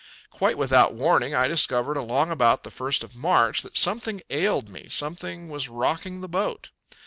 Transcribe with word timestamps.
Quite 0.31 0.57
without 0.57 0.95
warning, 0.95 1.35
I 1.35 1.47
discovered 1.47 1.95
along 1.95 2.31
about 2.31 2.63
the 2.63 2.71
first 2.71 3.03
of 3.03 3.13
March 3.15 3.61
that 3.61 3.77
something 3.77 4.23
ailed 4.31 4.67
me; 4.67 4.87
something 4.89 5.47
was 5.47 5.69
rocking 5.69 6.21
the 6.21 6.27
boat. 6.27 6.71